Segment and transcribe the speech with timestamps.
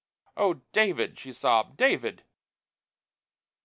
[0.35, 2.23] "Oh, David," she sobbed, "David!"